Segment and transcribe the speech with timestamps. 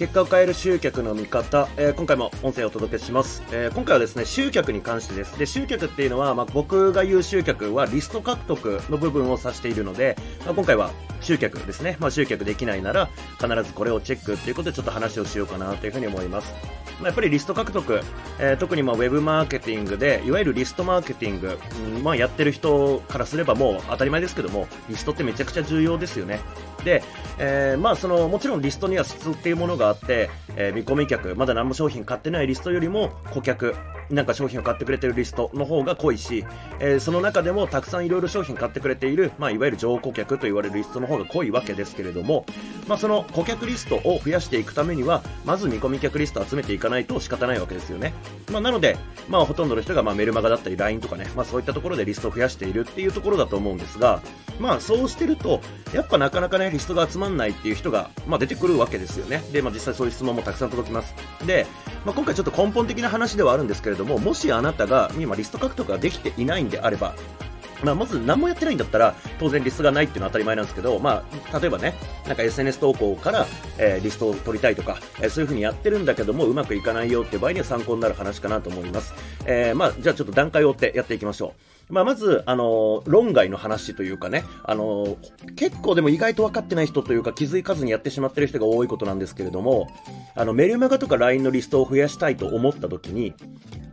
[0.00, 5.38] 結果を変える集客の見方、えー、今回も音声をお届けします、えー、今回はですね集客に関してです。
[5.38, 10.16] で集客っていうのは、まあ、僕が言う集客はリスト獲得の部分を指しているので、
[10.46, 10.90] まあ、今回は
[11.20, 13.08] 集客ですね、まあ、集客できないなら
[13.40, 16.52] 必ずこれをチェックということでちょっと話をしようかなというふうに思います
[17.00, 18.02] まあ、やっぱりリスト獲得、
[18.38, 21.58] えー、特にまあウェブマーケティングで、いわゆるリストマーケティング、
[21.94, 26.40] うんまあ、やってる人からすればもう当たり前ですけども、リストってめちゃくちゃ重要ですよね。
[26.84, 27.02] で、
[27.38, 33.74] えー、まあその、もちろんリストには質っていうものがあって、えー、見込み客、まだ何も商品買ってないリストよりも顧客、
[34.10, 36.44] なんか商品を買ってくれてるリストの方が濃いし、
[36.80, 42.44] えー、その中でもたくさんいろいろ商品買ってくれている、まあ、いわゆる上顧客と言われるリストの方が濃いわけですけれども、
[42.88, 48.12] まあ、その顧客リストを増やしていくためには、まず見込み客リストを集めていかないと仕方ないわけですよね。
[48.50, 48.96] まあ、なので、
[49.28, 54.22] まあ、ほとんどの人がまあメルマガだったり LINE とかね、まあ、そういったところでリストを増やしているっていうところだと思うんですが、
[54.58, 55.60] まあ、そうしてると、
[55.94, 59.42] やっぱなかなかね、リストが集まんないっていう人が、まあ、出てくるわけですよね。
[59.52, 61.14] で、まあ、実際そういう質問もたくさん届きます。
[61.46, 61.66] で、
[62.04, 67.14] まあ、今回ちょっと根本的な話ではあるんですけれども、もしあなたが今リスト獲得ができていないんであれば、
[67.82, 71.94] まあ、まず何もやってないんだったら、当然リストがないっていうのは当たり前なんですけど、まあ、例えばね、
[72.26, 73.46] なんか SNS 投稿から、
[73.78, 79.14] えー、リストを取りたいとか、えー、そういう風にやってるんだけども、うまくいかないよっていう場合には参考になる話かなと思います。
[79.46, 81.70] えー、まあ、じゃあちょっと段階を追ってやっていきましょう。
[81.90, 85.16] まあ、まず、あの、論外の話というかね、あの、
[85.56, 89.88] 結構でも意外と分かってない人というか気づかずにやってしまってる人が多いことなんですけれども、
[90.34, 93.34] あの、メルマガとか LINE のリストを増やしたいと思った時に、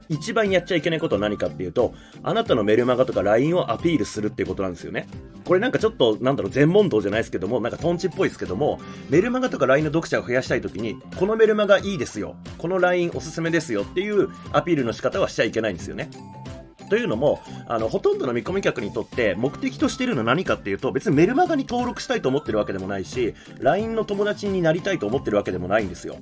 [0.10, 5.08] 一番やっちゃいけないことは何かっていうと、あなたのメルマガとか LINE をアピールするっていうことなんですよね。
[5.46, 12.36] これなんかちょっと、なんだろう、全問答じゃないですけども、なんかトンチっぽいですけども、メルマガとか LINE の読者を増やしたいときに、このメルマガいいですよ。
[12.58, 16.10] この LINE おすすめですよっていうアピールの仕方はしちゃいけないんですよね。
[16.90, 26.18] というのも、あの、ほとんどの見込み客にとって目的としてるのは何かっていうと、別にメルマガに登録したいと思ってるわけでもないし、LINE の友達になりたいと思ってるわけでもないんですよ。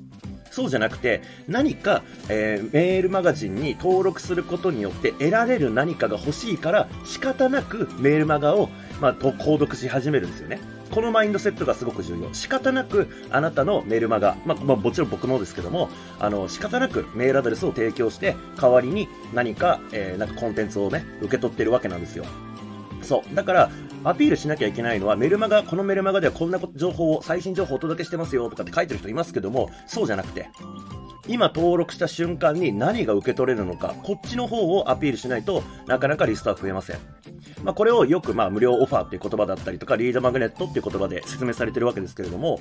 [0.56, 8.70] そうじゃなくて、何か、えー、メールマガジンに登録することによって得られる何かが欲しいから、仕方なくメールマガを、
[9.02, 10.62] まあ、購読し始めるんですよね。
[10.92, 12.34] このマインドセットがすごく重要。
[12.34, 15.90] 仕方なくあなたのメールマガ、まあ、まあ、もちろん僕もですけども、
[16.22, 22.24] あの、仕方なくメールアドレスを提供して、代わりに何か、えー、なんかコンテンツをね、受け取ってるわけなんですよ。
[23.06, 23.36] そう。
[23.36, 23.72] だから、
[24.04, 30.50] アピールしなきゃいけないのは、メルマガ、このメルマガではこんな情報を、最新情報をお届けしてますよとかって書いてる人いますけども、そうじゃなくて、
[31.28, 36.98] 今登録した瞬間に何が受け取れるのか、こっちの方をアピールしないとなかなかリストは増えません。
[37.64, 42.60] まあ、これをよくまあ無料オファーっていう言葉だったりとか、リードマグネットっていう言葉で説明されてるわけですけれども、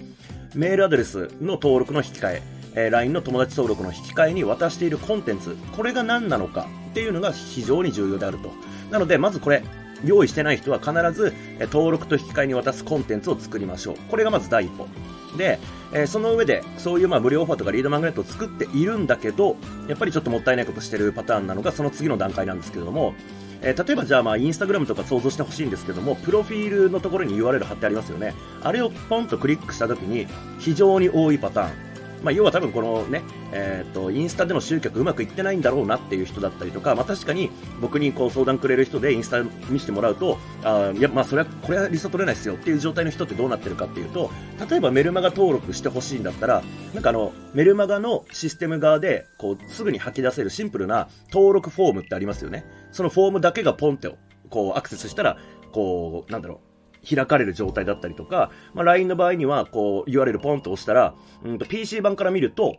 [0.55, 2.43] メールアドレスの登録の引き換え、
[2.75, 8.51] えー、LINE の友達登録の引き換えに渡しているコンテンツ、これが何なのかっていうのが非常に重要であると。
[8.91, 9.63] なので、まずこれ、
[10.05, 11.35] 用意してない人は必ず、
[11.73, 13.97] 登録と引き換えに渡すコンテンツを作りましょう。
[14.11, 14.89] これがまず第一歩。
[15.37, 15.59] で、
[15.93, 19.57] えー、その上で、そういうまあ無料オファーとかリードマグネットを作っているんだけど、
[19.89, 23.15] やっぱりちょっともったいないことしてるパターンなのが、その次の段階なんですけれども、
[23.63, 28.35] えー、例えばじゃあまあインスタグラムとか想像してほしいんですけども、プロフィールのところに URL 貼ってありますよね。
[28.63, 30.27] あれをポンとクリックしたときに、
[30.59, 31.94] 非常に多いパターン。
[32.25, 44.31] まあ、要は多分このね、えっ、ー、と、インスタでの集客うまくいってないんだろうなっていう人だったりとか、まあ、確かに僕にこう相談くれる人でインスタ見せてもらうと、あいや、まあ、それは、これはリスト取れないですよっていう状態の人ってどうなってるかっていうと、
[44.71, 46.63] 例えばメルマガ登録してほしいんだったら、
[46.95, 52.65] なんかあの、メルマガのシステム側で、こう、すぐに吐き出せるシンプルな登録フォームってありますよね。
[52.91, 54.15] そのフォームだけがポンって、
[54.49, 55.37] こう、アクセスしたら、
[55.73, 56.74] こう、なんだろう、
[57.05, 62.77] 開かれる状態だったりとか、まあ、LINE の場合には、こう、URL ポンと押したら、うんと、PC 版から見ると、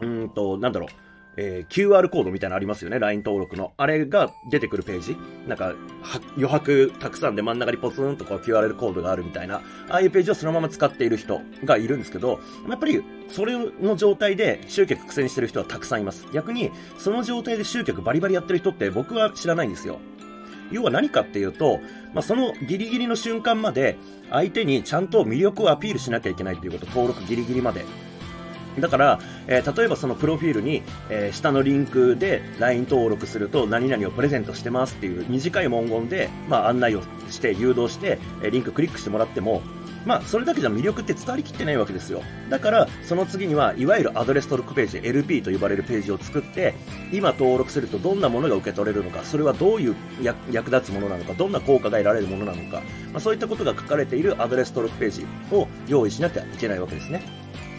[0.00, 0.88] うんと、なんだろう、
[1.36, 2.98] えー、QR コードみたいなのありますよね。
[2.98, 3.72] LINE 登録の。
[3.76, 5.16] あれが出てくるページ。
[5.46, 5.74] なんか、
[6.36, 9.56] 余白たくさんで真ん中にポツンとこう QR コードがあるみたいな、
[9.88, 16.26] ああいうページをそのまま使っている人がいるんですけど、やっぱり、それの状態で集客苦戦してる人はたくさんいます。
[16.34, 20.00] 逆に、その状態で集客バリバリやってる人って僕は知らないんですよ。
[20.72, 21.80] 要は何かっていうと、
[22.14, 23.96] まあ、そのギリギリの瞬間まで
[24.30, 27.84] 相手にちゃんと魅力をアピールしなきゃいけないということ、登録ギリギリまで。
[28.78, 29.18] だから、
[29.48, 39.62] えー、例えばそのプロフィールに、えー、下のリンクで LINE 登録すると何々をプレゼントしてますっていう短い文言で、まあ、案内をして誘導して、えー、リンククリックしてもらっても、
[40.04, 42.22] まあ、それだけじゃ魅力って伝わりきってないわけですよ。
[42.50, 46.74] だから、その次には、いわゆるアドレス登録ページ、LP と呼ばれるページを作って、
[47.12, 49.96] 今登録するとどんなものが受け取れるのか、それはどういう
[50.50, 52.82] 役立つものなのか、どんな効果が得られるものなのか、
[53.12, 57.22] まあ、そういったことが書かれているアドレス登録ページを用意しなきゃいけないわけですね。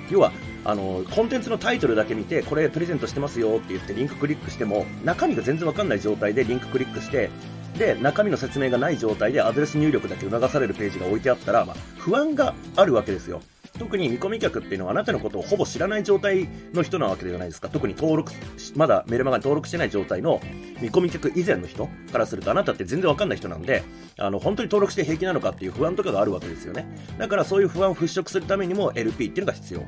[0.09, 0.31] 要は、
[0.65, 7.29] あの、コンテンツのタイトルだけ見て、これプレゼントしてますよって言ってリンククリックしても、中身が全然わかんない状態でリンククリックして、
[7.77, 13.41] で、中身の説明がない状態でアドレス入力だけ促されるページが置いてあったら、まあ、不安があるわけですよ。
[13.79, 17.69] 特に見込み客っていうのはあなたのことをほぼ知らない状態の人なわけじゃないですか。
[17.69, 18.31] 特に登録、
[18.75, 20.41] まだメルマガに登録してない状態の
[20.79, 23.83] 見込み客以前の人からするとあなたって全然わかんない人なんで、
[24.19, 26.85] あの、本当に登録して平気なのかっていう不安とかがあるわけですよね。
[27.17, 29.83] だからそういう不安を払拭するためにも LP っていうのが必要。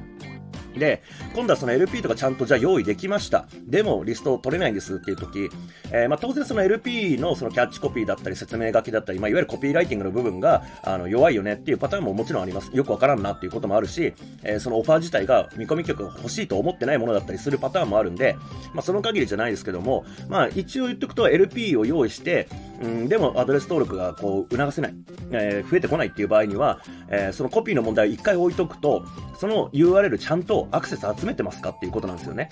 [0.80, 3.48] で、今度はその LP とかちゃんとじゃあ用意できました。
[3.68, 5.50] でもリスト取れないんですっていう時、
[5.92, 12.72] えー、まあ当然その LP のそのキャッチコピーだったり説明書きだったり、まあいわゆるコピーライティングの部分があの弱いよねっていうパターンももちろんあります。
[12.74, 14.14] よくわからんなっていうこともあるし、
[14.44, 18.36] えー、そのオファー自体が見込み曲が欲しいと思ってないものだったりするパターンもあるんで、
[18.74, 22.48] まあその限りじゃないですけども、まあ一応言っとくと LP を用意して、
[22.82, 24.96] うん、でもアドレス登録がこう促せない、
[25.32, 29.06] えー、増えてこないっていう場合には、えー、そのコピーの問題を一回置いとくと、
[29.40, 32.50] その URL ちゃんとアクセス集めてますかっていうことなんですよね。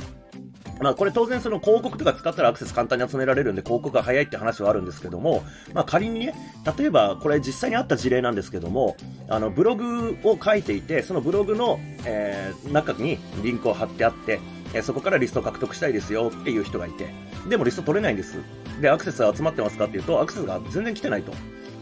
[0.82, 5.44] まあこれ当然その広告とか使ったらアクセス簡単に集められるんで広告が早いって話はあるんですけども、
[5.74, 6.36] まあ仮にね、
[6.78, 8.96] 例えばこれ実際にあった事例なんですけども、
[9.30, 14.40] あのブログを書いていて、そのブログの、えー、中にリンクを貼ってあって、
[14.74, 17.08] えそこからリストを獲得したいですよっていう人がいて、
[17.48, 18.38] でもリスト取れないんです。
[18.82, 21.32] で、アクセスが集まってますかっていうと、アクセスが全然来てないと。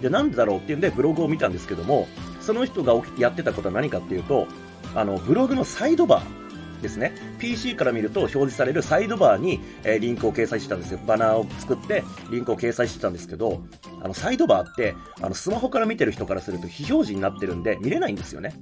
[0.01, 2.07] で、なんでだろうっていうんでブログを見たんですけども、
[2.41, 4.47] その人がやってたことは何かっていうと、
[4.95, 6.41] あの、ブログのサイドバー、
[6.81, 7.13] ですね。
[7.39, 10.99] PC から見ると表示されるサイドバーに、えー、リンクを掲載してたんですよ。
[11.05, 13.63] バナーを作ってリンクを掲載してたんですけど、
[14.01, 18.55] あの、サイドバーって、あの、スマホから見てる人からすると非表示になってるんで見れないんですよね。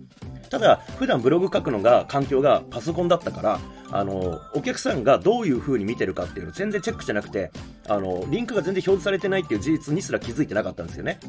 [0.50, 3.60] ただ、普段ブログ書くのが、環境がパソコンだったから、
[3.92, 7.52] あの、お客さんがどういう風に見てるかっていうの全然チェックしてなくて、
[7.88, 11.20] あの、リンクが全然表示されてないっていう事実にすら気づいてなかったんですよね。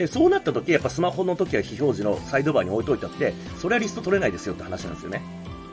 [0.00, 5.20] で、そうなった時、やっぱスマホの時は非表示のサイドバーに置いといたって、それはリスト取れないですよって話なんですよね。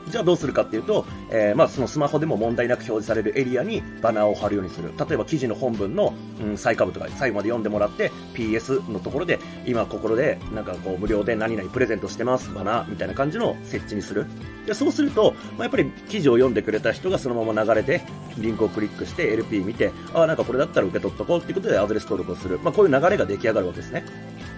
[0.08, 4.92] じゃあどうするかっていうと、えー、まあそのスマホでも問題なく表示されるエリアにバナーを貼るようにする。
[4.98, 14.26] 例えば記事の本文の、うん、最下部とか最後まで読んでもらって PS のところで今ここでなんかこう無料で何々プレゼントしてますバナーみたいな感じの設置にする。
[14.66, 18.02] でそうすると、まあ、やっぱり記事を読んでくれた人がそのまま流れで
[18.36, 22.58] リンクをクリックして LP 見て、ああなんかこれだったら受け取っとこうっていうことでアドレス登録をする。
[22.62, 24.04] まあこういう流れが出来上がるわけですね。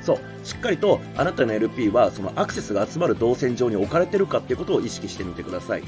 [0.03, 5.83] そう、しっかりとあなたの LP はそのアクセスが集まる動線上に置かれてるかっていうことを意識してみてください。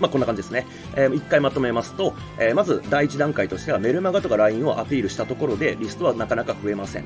[0.00, 0.66] まあ、こんな感じですね。
[0.94, 7.04] えー、一回まとめますと、えー、まず第一段階としてはメルマガとか LINE をアピールしたところでリストはなかなか増えません。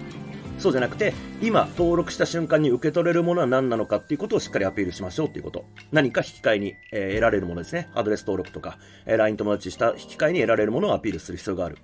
[0.58, 5.64] そうじゃなくて、今登録した瞬間に受け取れるものは何なのかっていうことをしっかりアピールしましょうっていうこと。
[5.90, 7.88] 何か引き換えに、えー、得られるものですね。
[7.94, 11.78] アドレス登録とか、え、LINE 友達した引き換えに得られるものをアピールする必要がある。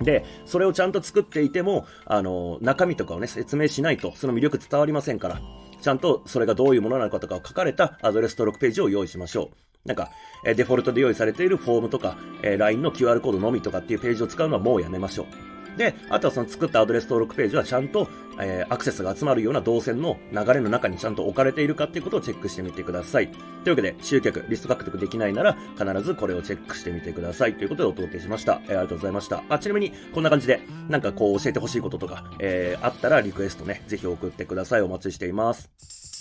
[0.00, 5.40] で、それをちゃんと作っていても、あの、中身とかをね、説明しないと、その魅力伝わりませんから、
[5.80, 9.88] ちゃんとそれがどういうものなのかとかを書かれたアドレス登録ページを用意しましょう。
[9.88, 10.10] なんか、
[10.44, 15.55] えデフォルトで用意されているフォームとか、え LINE の QR コードのみとかっていうページを使うのはもうやめましょう。
[15.76, 18.08] で、あとはその作ったアドレス登録ページはちゃんと、
[18.38, 23.28] えー、アクセスが集まるような動線の流れの中にちゃんと置かれているかっていうことをチェックしてみてください。
[23.28, 27.54] というわけで、集客、リスト獲得できないなら、必ずこれをチェックしてみてください。
[27.54, 28.60] ということでお届けしました。
[28.64, 29.42] えー、ありがとうございました。
[29.48, 34.82] あ、ちなみに、こんな感じで、なんかこう教えてほしいこととか、えー、あったらリクエストね、ぜひ送ってください。
[34.82, 36.15] お待ちしています。